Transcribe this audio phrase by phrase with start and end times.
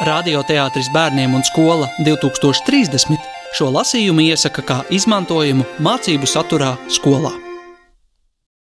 [0.00, 7.32] Radioteātris bērniem un skola 2030 šo lasījumu iesaka kā izmantojumu mācību saturā skolā.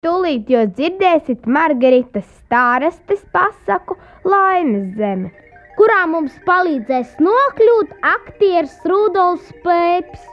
[0.06, 5.30] Tūlīt jūs dzirdēsiet Margaritas stāstas pasaku Laimes zeme,
[5.76, 10.24] kurā mums palīdzēs nokļūt aktieris Rudolfs Pēps.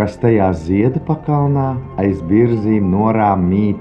[0.00, 3.80] Kas tajā zieda pakalnā aiz virzīm norām mīt,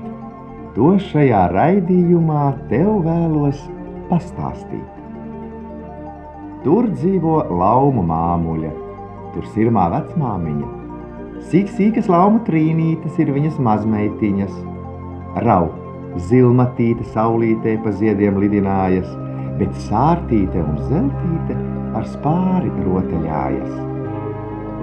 [0.76, 3.62] to šajā raidījumā tev vēlos
[4.10, 4.84] pastāstīt.
[6.66, 8.74] Tur dzīvo laumu māmuļa,
[9.32, 10.76] tur sirmā vecmāmiņa.
[11.48, 14.58] Sīk sīkas laumu trīnītes ir viņas mazmeitiņas.
[15.48, 15.70] Rau,
[16.28, 19.08] zilmatīte saulītē pa ziediem lidinājas,
[19.62, 21.62] bet sārtīte un zeltīte
[21.96, 23.89] ar spāri rotaļājas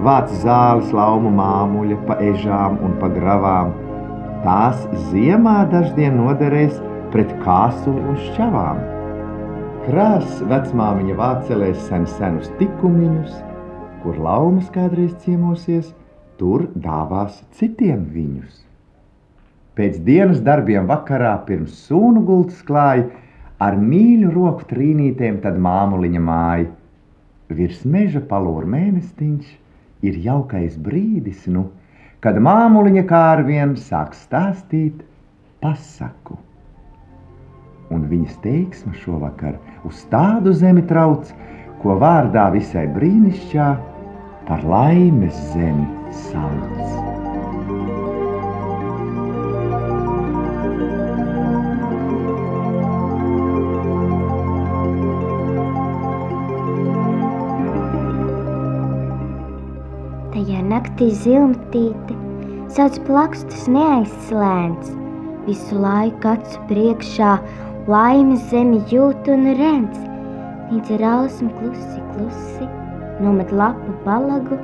[0.05, 3.73] vāc zāles laumu māmuļa pa ežām un pa gravām.
[4.43, 6.77] Tās ziemā daždien noderēs
[7.13, 8.83] pret kāsuli un šķavām.
[9.87, 13.33] Krās vecmāmiņa vācelēs sen senus tikumiņus,
[14.03, 15.93] kur laumas kādreiz ciemosies,
[16.37, 18.63] tur dāvās citiem viņus.
[19.77, 23.07] Pēc dienas darbiem vakarā pirms sūnu gultas klāja,
[23.61, 26.67] ar mīļu roku trīnītēm tad māmuliņa māja.
[27.49, 29.55] Virs meža palūr mēnestiņš,
[30.05, 31.67] ir jaukais brīdis, nu,
[32.23, 35.03] kad māmuliņa kā ar vienu sāk stāstīt
[35.63, 36.37] pasaku.
[37.93, 39.55] Un viņas teiksme šovakar
[39.87, 41.31] uz tādu zemi trauc,
[41.81, 43.69] ko vārdā visai brīnišķā
[44.49, 45.87] par laimes zemi
[46.25, 47.16] sauc.
[60.97, 62.15] Naktī zilmatīte,
[62.73, 64.95] sauc plakstus neaizslēdz,
[65.45, 67.35] visu laiku acu priekšā
[67.85, 69.99] laimes zemi jūt un redz,
[70.71, 72.65] līdz ar ausmu klusi, klusi,
[73.21, 74.57] nomet lapu palagu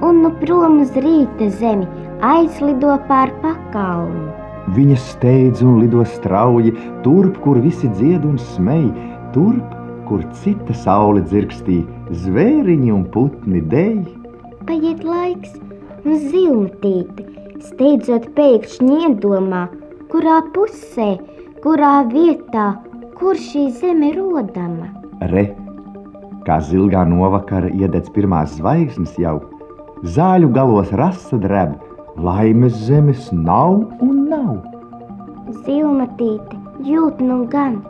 [0.00, 1.84] un nu prom uz rīta zemi
[2.22, 4.32] aizlido pār pakalnu.
[4.72, 6.72] Viņa steidz un lido strauji,
[7.04, 8.88] turp, kur visi dzied un smej,
[9.36, 9.76] turp,
[10.08, 11.82] kur cita saule dzirkstī,
[12.24, 14.23] zvēriņi un putni dēļ
[14.68, 15.54] paiet laiks,
[16.04, 17.24] un ziltīte
[17.64, 19.64] steidzot pēkšņi iedomā,
[20.12, 21.14] kurā pusē,
[21.64, 22.74] kurā vietā,
[23.18, 24.90] kur šī zeme rodama.
[25.32, 25.46] Re,
[26.44, 29.38] kā zilgā novakara iededz pirmās zvaigznes jau,
[30.16, 31.76] zāļu galos rasa dreb,
[32.20, 34.58] laimes zemes nav un nav.
[35.64, 37.80] Zilmatīte jūt nu gan,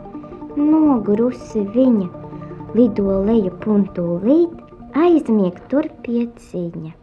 [0.55, 2.07] nogurusi viņa,
[2.77, 4.64] lido leju puntūlīt,
[4.95, 6.93] aizmieg tur pieciņa.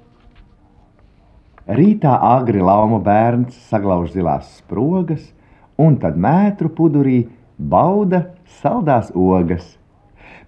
[1.78, 5.22] Rītā agri lauma bērns saglauž zilās sprogas,
[5.78, 7.18] un tad mētru pudurī
[7.58, 8.24] bauda
[8.60, 9.76] saldās ogas.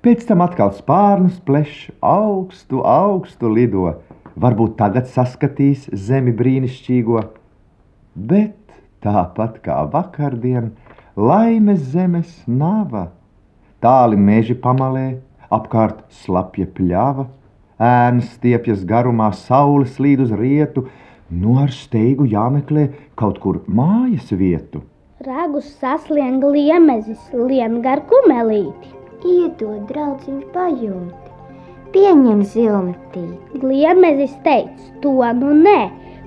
[0.04, 3.94] Pēc tam atkal spārnus plešs, augstu, augstu lido.
[4.34, 7.20] Varbūt tagad saskatīs zemi brīnišķīgo,
[8.16, 8.56] bet
[9.04, 10.72] tāpat kā vakardien,
[11.14, 13.12] laimes zemes nava.
[13.84, 15.20] Tāli meži pamalē,
[15.56, 17.26] apkārt slapja pļava,
[17.78, 20.86] ēnas stiepjas garumā, saule slīd uz rietu,
[21.30, 22.88] no ar steigu jāmeklē
[23.18, 24.82] kaut kur mājas vietu.
[25.24, 28.92] Ragus saslien liemezis, lien gar kumelīti.
[29.24, 31.30] Iedod draudziņu pajūti,
[31.94, 33.62] pieņem zilmetīti.
[33.64, 35.78] Liemezis teica, to nu nē,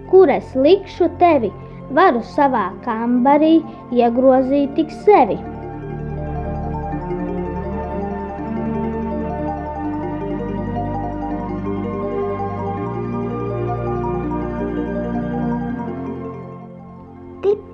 [0.10, 1.52] kur es likšu tevi,
[1.94, 3.60] varu savā kambarī
[3.94, 5.38] iegrozīt tik sevi.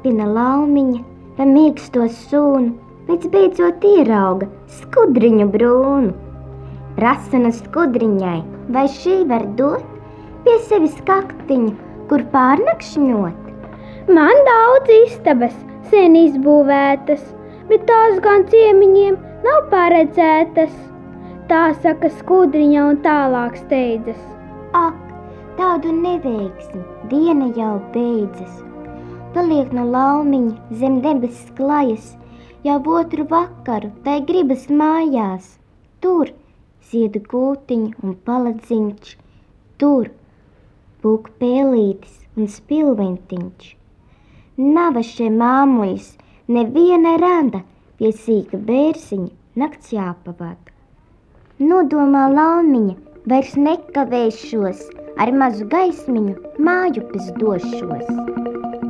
[0.03, 0.99] Turpina laumiņa
[1.37, 2.73] pa mīksto sūnu,
[3.07, 6.09] līdz beidzot ierauga skudriņu brūnu.
[6.97, 8.41] Prasa no skudriņai,
[8.75, 9.85] vai šī var dot
[10.43, 11.71] pie sevis kaktiņu,
[12.09, 13.37] kur pārnakšņot?
[14.17, 15.55] Man daudz istabas
[15.93, 17.23] sen izbūvētas,
[17.71, 19.15] bet tās gan ciemiņiem
[19.47, 20.75] nav paredzētas.
[21.47, 24.19] Tā saka skudriņa un tālāk steidzas.
[24.75, 24.99] Ak,
[25.55, 28.63] tādu neveiksmi, diena jau beidzas
[29.33, 32.13] paliek no laumiņa zem debesis klajas,
[32.65, 35.47] jau otru vakaru tai gribas mājās.
[36.03, 36.31] Tur,
[36.89, 39.13] ziedu gūtiņu un paladziņš,
[39.81, 40.11] tur
[41.03, 43.71] pūk pēlītis un spilventiņš.
[44.77, 46.11] Navašie māmuļas,
[46.57, 47.63] neviena randa
[47.97, 50.73] pie sīka bērziņa nakts jāpavada.
[51.63, 52.95] Nodomā laumiņa,
[53.29, 54.87] vairs nekavēšos,
[55.17, 56.39] ar mazu gaismiņu
[56.69, 58.42] mājupes došos.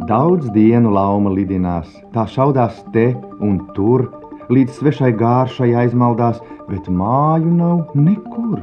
[0.03, 4.09] Daudz dienu lauma lidinās, tā šaudās te un tur,
[4.51, 8.57] līdz svešai gāršai aizmaldās, bet māju nav nekur.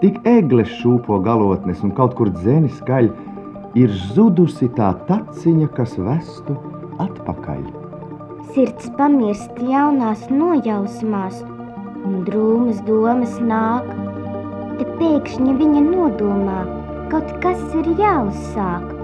[0.00, 3.12] Tik eglis šūpo galotnes un kaut kur dzēni skaļ,
[3.78, 6.58] ir zudusi tā taciņa, kas vestu
[7.04, 7.62] atpakaļ.
[8.50, 11.44] Sirds pamirst jaunās nojausmās,
[12.02, 13.86] un drūmas domas nāk,
[14.80, 16.60] te pēkšņi viņa nodomā,
[17.14, 18.95] kaut kas ir jāuzsāk.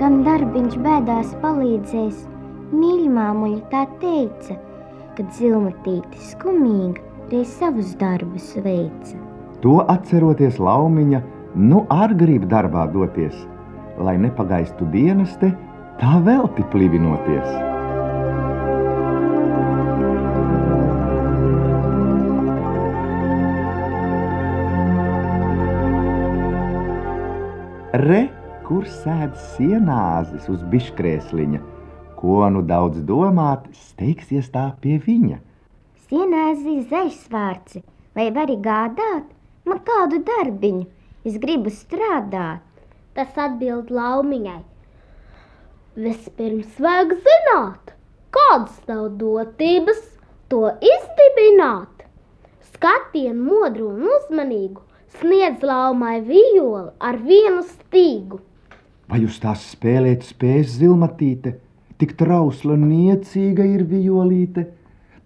[0.00, 2.22] Gan darbiņš bēdās palīdzēs,
[2.72, 4.56] mīļmāmuļa tā teica,
[5.18, 7.02] kad zilmatīte skumīga
[7.32, 9.18] reiz savus darbus veica.
[9.64, 11.20] To atceroties laumiņa,
[11.68, 13.36] nu ar grib darbā doties,
[14.00, 15.52] lai nepagaistu dienas te,
[16.00, 17.71] tā velti plivinoties.
[28.82, 31.58] Kur sēž sienāzis uz biškrēsliņa,
[32.18, 35.38] ko nu daudz domāt, steigsies tā pie viņa.
[36.08, 37.84] Sienāzī zeļsvārci,
[38.18, 39.30] vai vari gādāt?
[39.70, 40.82] Man kādu darbiņu,
[41.22, 42.66] es gribu strādāt.
[43.14, 44.58] Tas atbild laumiņai.
[46.02, 47.96] Vispirms vajag zināt,
[48.34, 50.04] kādas tev dotības
[50.50, 52.08] to izdibināt.
[52.74, 54.82] Skatienu modru un uzmanīgu
[55.20, 58.48] sniedz laumai vijoli ar vienu stīgu.
[59.12, 61.50] Vai uz tās spēlēt spējas zilmatīte?
[62.00, 64.62] Tik trausla un niecīga ir violīte,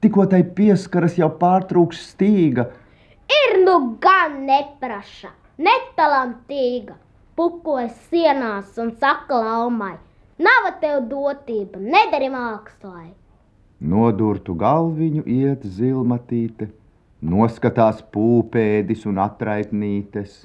[0.03, 2.65] tikko tai pieskaras jau pārtrūks stīga.
[3.37, 5.31] Ir nu gan nepraša,
[5.69, 6.97] netalantīga,
[7.39, 9.95] pukojas sienās un saka laumai.
[10.43, 13.13] Nav tev dotība, nedari mākslai.
[13.79, 16.73] Nodurtu galviņu iet zilmatīte,
[17.23, 20.41] noskatās pūpēdis un atraitnītes.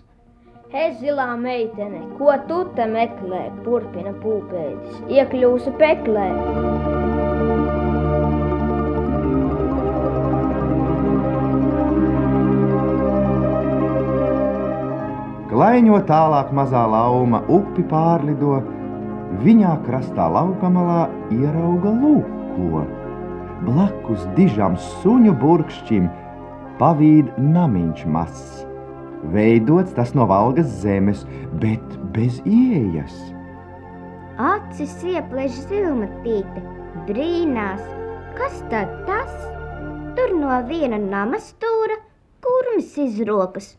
[0.71, 3.41] Hei, zilā meitene, ko tu te meklē?
[3.65, 5.01] Turpina pūpēdis.
[5.11, 6.27] Iekļūsi peklē.
[15.51, 18.63] Klaiņo tālāk mazā lauma upi pārlido,
[19.43, 21.03] viņā krastā laukamalā
[21.35, 22.87] ierauga lūko.
[23.67, 26.07] Blakus dižam suņu burkšķim
[26.79, 28.70] pavīd namiņš mazs.
[29.29, 31.25] Veidots tas no valgas zemes,
[31.61, 31.83] bet
[32.15, 33.13] bez ieejas.
[34.41, 36.63] Acis ieplēš zilmatīte,
[37.05, 37.83] brīnās,
[38.39, 39.33] kas tad tas?
[40.17, 41.99] Tur no viena nama stūra
[42.41, 43.75] kurmis izrokas,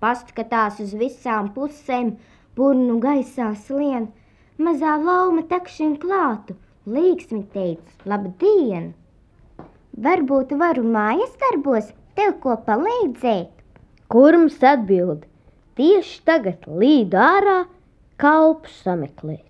[0.00, 2.14] paskatās uz visām pusēm,
[2.56, 4.08] burnu gaisā slien.
[4.56, 6.56] Mazā lauma takšiem klātu,
[6.88, 8.94] līksmi teica, labdien!
[10.06, 13.55] Varbūt varu mājas darbos tev ko palīdzēt?
[14.06, 15.24] Kurms atbild,
[15.78, 17.56] tieši tagad līd ārā
[18.22, 19.42] kalpu sameklēt.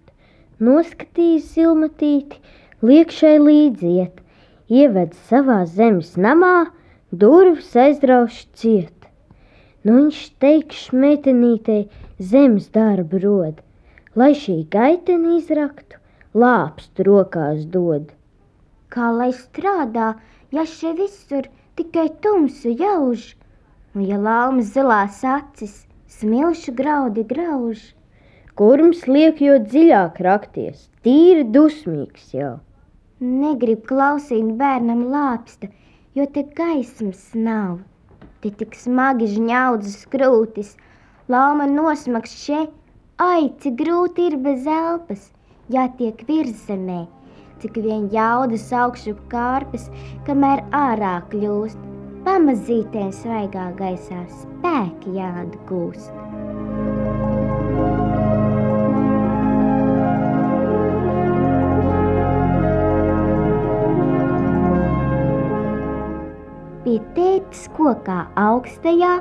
[0.69, 2.41] Noskatījis zilmatīti,
[2.88, 4.23] liekšai līdziet,
[4.73, 6.70] ieved savā zemes namā,
[7.12, 9.11] durvis aizdrauš ciet.
[9.85, 11.83] Nu viņš teikš meitenītei
[12.33, 13.61] zemes darbu rod,
[14.16, 16.00] lai šī gaiteni izraktu,
[16.33, 18.09] lāpstu rokās dod.
[18.88, 20.14] Kā lai strādā,
[20.49, 23.35] ja šeit visur tikai tumsu jauž,
[23.97, 25.76] un ja laumas zilās acis
[26.19, 27.81] smilšu graudi grauž?
[28.57, 32.59] Kurms liek jo dziļāk rakties, tīri dusmīgs jau.
[33.21, 35.71] Negrib klausīt bērnam lāpsta,
[36.17, 37.79] jo te gaismas nav.
[38.45, 40.76] Te tik smagi žņaudzas krūtis,
[41.33, 42.67] lauma nosmaks še,
[43.17, 45.31] ai, cik grūti ir bez elpas,
[45.73, 47.03] jātiek virzemē,
[47.65, 49.88] cik vien jaudas augšu kārpes,
[50.29, 51.96] kamēr ārā kļūst,
[52.26, 56.11] pamazītēm svaigā gaisā spēki jāatgūst.
[66.87, 69.12] Pie tētas kokā augstajā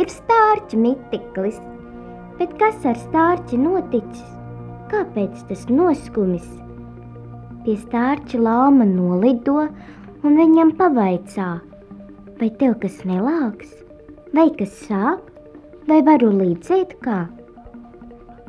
[0.00, 1.56] ir stārķa mitiklis,
[2.36, 4.36] bet kas ar stārķi noticis?
[4.92, 6.44] Kāpēc tas noskumis?
[7.64, 9.64] Pie stārķa lauma nolido
[10.24, 11.50] un viņam pavaicā,
[12.40, 13.72] vai tev kas nelāks,
[14.32, 15.26] vai kas sāp,
[15.88, 17.18] vai varu līdzēt kā?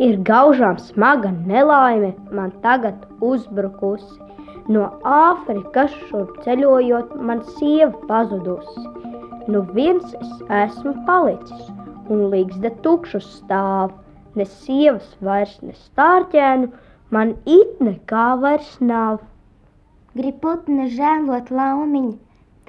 [0.05, 4.15] Ir gaužām smaga nelaime man tagad uzbrukusi.
[4.71, 8.85] No Āfrikas šurp ceļojot, man sieva pazudusi.
[9.51, 10.31] Nu viens es
[10.61, 11.67] esmu palicis,
[12.07, 13.91] un līgzda tukšus stāv.
[14.39, 16.71] Ne sievas vairs, ne stārķēnu,
[17.11, 19.19] man it nekā vairs nav.
[20.15, 22.15] Grib putna žēlot laumiņu,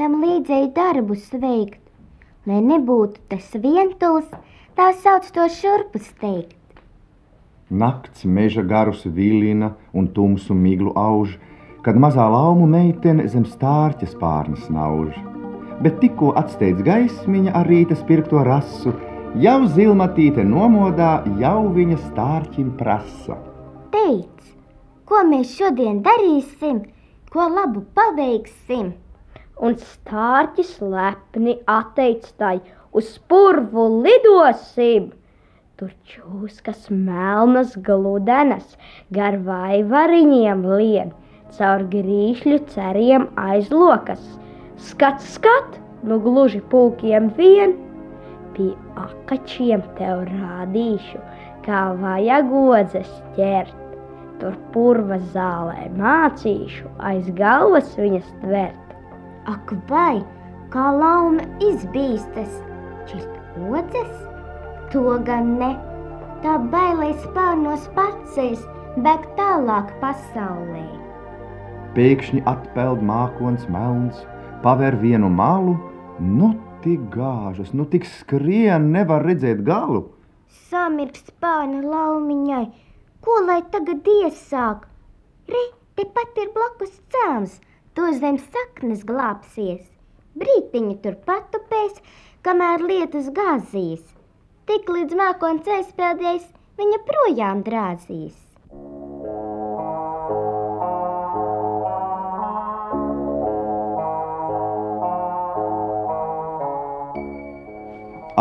[0.00, 1.80] tam līdzēji darbus veikt.
[2.46, 4.26] Lai nebūtu tas vientuls,
[4.74, 6.58] tā sauc to šurpu steigt.
[7.70, 11.38] Nakts meža garus vilina un tumsu miglu auž,
[11.84, 15.14] kad mazā laumu meitene zem stārķa spārnas nauž.
[15.82, 18.92] Bet tikko atsteidz gaismiņa ar rīta spirkto rasu,
[19.40, 23.38] jau zilmatīte nomodā, jau viņa stārķim prasa.
[23.94, 24.52] Teic,
[25.08, 26.84] ko mēs šodien darīsim,
[27.32, 28.92] ko labu paveiksim?
[29.62, 32.56] Un stārķis lepni atteic tai
[32.98, 35.12] uz purvu lidosim.
[35.78, 38.74] Tur čūskas melnas gludenas
[39.14, 41.14] gar vaivariņiem lien,
[41.56, 44.22] caur grīšļu ceriem aizlokas.
[44.90, 47.76] Skat, skat, nu gluži pūkiem vien,
[48.56, 51.22] pie akačiem tev rādīšu,
[51.66, 53.78] kā vajag odzes ķert.
[54.42, 58.81] Tur purva zālē mācīšu, aiz galvas viņas tvert.
[59.50, 60.22] Ak, vai
[60.70, 62.52] kā lauma izbīstas,
[63.10, 64.12] šķiet odzes?
[64.92, 65.72] To gan ne.
[66.44, 68.62] Tā bailēs spārnos pacēs,
[69.02, 70.84] bēg tālāk pasaulē.
[71.96, 74.22] Pēkšņi atpeld mākons melns,
[74.62, 75.74] paver vienu malu,
[76.20, 76.52] nu
[76.84, 80.06] tik gāžas, nu tik skrien, nevar redzēt galu.
[80.70, 82.64] Samirks spārna laumiņai,
[83.24, 84.86] ko lai tagad iesāk?
[85.50, 85.64] Re,
[85.98, 87.58] tepat ir blakus cēms,
[87.96, 89.82] to zem saknes glābsies.
[90.38, 91.98] Brītiņu tur patupēs,
[92.46, 94.04] kamēr lietas gāzīs.
[94.70, 96.46] Tik līdz mākons aizpildījis,
[96.80, 98.38] viņa projām drāzīs.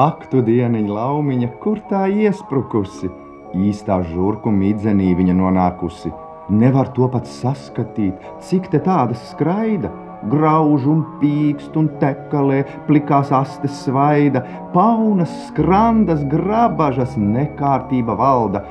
[0.01, 3.11] Ak, tu dieniņa laumiņa, kur tā iesprukusi?
[3.51, 6.13] Īstā žurku midzenī viņa nonākusi.
[6.51, 9.91] Nevar to pat saskatīt, cik te tādas skraida.
[10.31, 14.43] Grauž un pīkst un tekalē, plikās astes svaida,
[14.73, 18.61] paunas, skrandas, grabažas, nekārtība valda.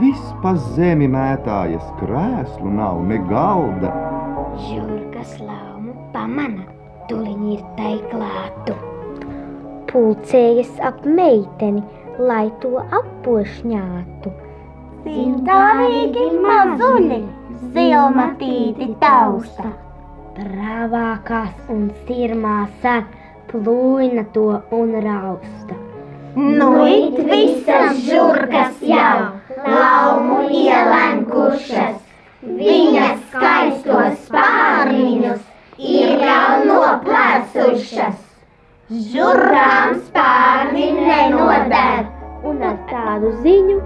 [0.00, 3.92] Viss pa zemi mētājas, krēslu nav, ne galda.
[4.64, 6.64] Žurkas laumu pamana,
[7.12, 8.80] tuliņi ir taiklātu.
[9.92, 11.84] Pulcējas ap meiteni,
[12.18, 14.34] lai to appošņātu.
[15.06, 17.18] Sintārīgi mazuļi,
[17.74, 19.68] zilmatīti tausta.
[20.34, 23.04] Brāvākās un sirmās ar
[23.52, 25.78] plūina to un rausta.
[26.34, 29.30] Nu, it visas žurkas jau
[29.62, 32.02] laumu ielenkušas,
[32.42, 35.42] viņas skaistos spārniņus
[35.96, 38.18] ir jau noplēsušas.
[39.14, 42.10] Žurkām spārni nenoder.
[42.46, 43.78] Un ar tādu ziņu,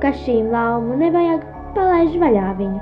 [0.00, 1.44] ka šīm laumu nevajag
[1.76, 2.80] palaiž vaļā viņu.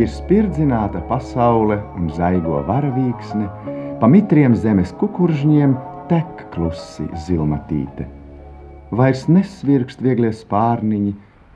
[0.00, 3.46] Ir spirdzināta pasaule un zaigo varavīksne,
[4.00, 5.76] pa mitriem zemes kukuržņiem
[6.10, 8.08] tek klusi zilmatīte.
[8.96, 11.14] Vairs nesvirkst vieglie spārniņi,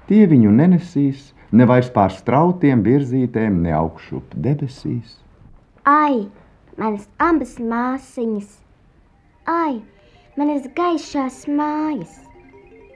[0.09, 5.19] tie viņu nenesīs, ne vairs pār strautiem virzītēm, ne augšup debesīs.
[5.89, 6.27] Ai,
[6.81, 8.57] manas abas māsiņas,
[9.49, 9.81] ai,
[10.37, 12.19] manas gaišās mājas.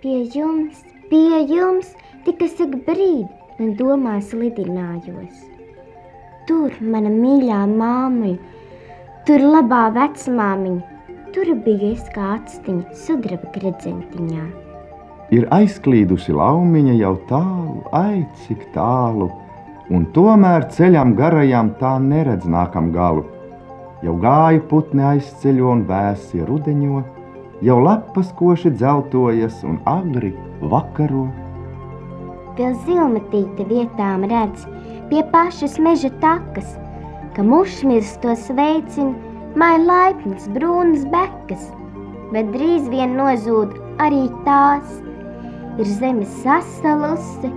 [0.03, 1.95] Pie jums, pie jums
[2.25, 3.29] tikai ik brīdi,
[3.61, 5.45] un domās lidinājos.
[6.49, 8.39] Tur mana mīļā māmiņa,
[9.29, 10.83] tur labā vecmāmiņa,
[11.35, 14.45] tur bija es kā atstiņa sudraba gredzentiņā.
[15.35, 19.31] Ir aizklīdusi laumiņa jau tālu, ai cik tālu,
[19.91, 23.25] un tomēr ceļam garajām tā neredz nākam galu.
[24.05, 27.01] Jau gāja putni aizceļo un vēsi rudeņo,
[27.65, 30.35] jau lapas koši dzeltojas un agri
[30.73, 31.27] vakaro.
[32.59, 34.67] Vēl zilmatīte vietām redz
[35.11, 36.77] pie pašas meža takas,
[37.35, 39.13] ka mušmirs to sveicina,
[39.59, 41.67] māja laipnas brūnas bekas,
[42.33, 45.01] bet drīz vien nozūd arī tās.
[45.83, 47.51] Ir zeme sasalusi,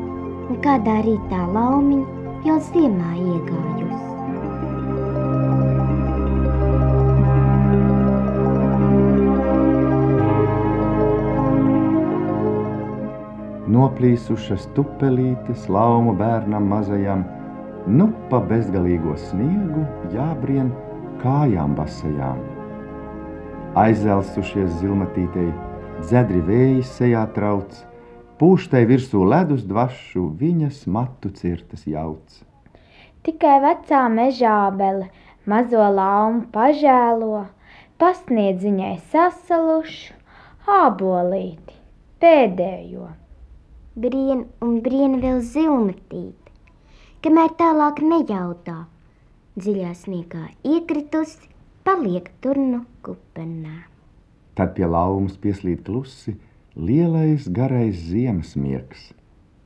[0.49, 4.16] un kādā rītā laumiņa jau ziemā iegājusi.
[13.77, 17.19] Noplīsušas tupelītes laumu bērnam mazajam,
[17.85, 19.83] nu pa bezgalīgo sniegu
[20.15, 20.71] jābrien
[21.21, 22.39] kājām basajām.
[23.77, 25.51] Aizelsušies zilmatītei,
[25.99, 27.75] dzedri vēji sejā trauc,
[28.41, 32.41] pūštai virsū ledus dvašu viņas matu cirtas jauc.
[33.27, 35.11] Tikai vecā mežābele
[35.45, 37.45] mazo laumu pažēlo,
[38.01, 40.17] pasniedz viņai sasalušu
[40.81, 41.77] ābolīti,
[42.23, 43.13] pēdējo.
[43.97, 46.51] Brien un brien vēl zilmetīti,
[47.25, 48.83] kamēr tālāk nejautā.
[49.57, 51.49] Dziļā sniegā iekritusi,
[51.81, 53.87] paliek tur nu kupenā.
[54.53, 56.35] Tad pie laumas pieslīd klusi
[56.77, 59.09] lielais garais ziemas miegs.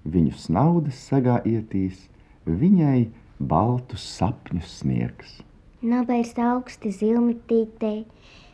[0.07, 2.07] Viņu snaudas sagā ietīs,
[2.47, 5.41] viņai baltus sapņus sniegs.
[5.83, 8.05] Nav vairs augsti zilmitītei,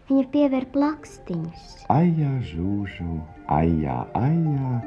[0.09, 1.83] viņa piever plakstiņus.
[1.93, 3.21] Aijā, žūžu,
[3.61, 4.77] aijā, aijā,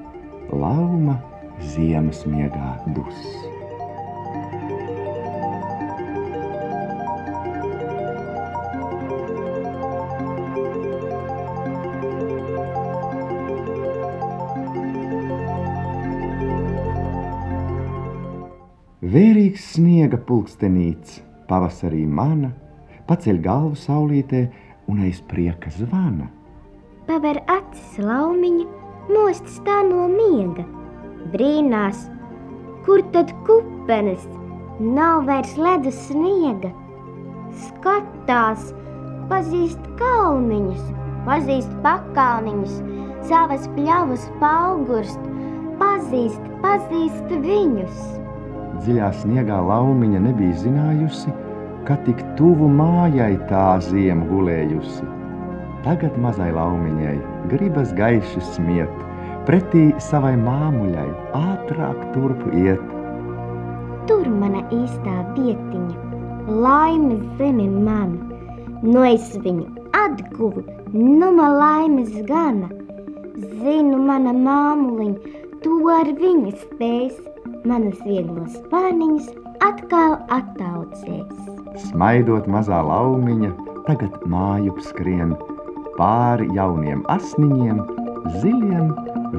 [0.52, 1.18] lauma
[1.60, 3.24] ziemas miegā dus.
[19.10, 21.16] Vērīgs sniega pulkstenīts,
[21.50, 22.52] pavasarī mana,
[23.08, 24.44] paceļ galvu saulītē
[24.90, 26.28] un aiz prieka zvana.
[27.08, 28.68] Paver acis laumiņa,
[29.14, 30.64] mostas tā no miega.
[31.32, 32.06] Brīnās,
[32.86, 34.22] kur tad kupenes,
[34.80, 36.72] nav vairs ledus sniega.
[37.66, 38.70] Skatās,
[39.30, 40.86] pazīst kalniņus,
[41.26, 42.80] pazīst pakalniņus,
[43.28, 45.30] savas pļavas paugurst,
[45.82, 48.02] pazīst, pazīst viņus.
[48.80, 51.32] Dziļā sniegā laumiņa nebija zinājusi,
[51.84, 55.19] ka tik tuvu mājai tā ziema gulējusi.
[55.80, 57.14] Tagad mazai laumiņai
[57.48, 58.90] gribas gaiši smiet,
[59.48, 61.06] pretī savai māmuļai
[61.38, 62.82] ātrāk turpu iet.
[64.10, 66.20] Tur mana īstā vietiņa,
[66.66, 68.12] laimes zeme man.
[68.84, 72.68] Nu es viņu atguvu, nu man laimes gana.
[73.40, 77.16] Zinu, mana māmuliņa, to ar viņu spēs
[77.64, 79.32] manas vieglas pārniņas
[79.64, 81.48] atkal attaucēs.
[81.88, 83.54] Smaidot mazā laumiņa,
[83.88, 85.32] tagad māju skrien
[86.00, 87.84] pāri jauniem asniņiem,
[88.40, 88.90] ziliem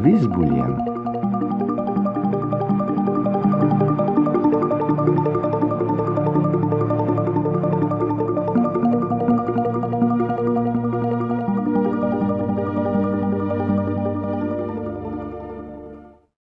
[0.05, 0.90] vizbuļiem.